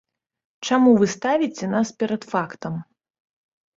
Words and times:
Чаму 0.69 0.93
вы 1.01 1.09
ставіце 1.15 1.65
нас 1.75 1.87
перад 1.99 2.21
фактам? 2.33 2.73